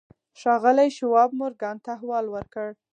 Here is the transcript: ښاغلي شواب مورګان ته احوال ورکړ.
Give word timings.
ښاغلي 0.39 0.89
شواب 0.97 1.29
مورګان 1.39 1.75
ته 1.83 1.89
احوال 1.95 2.25
ورکړ. 2.29 2.69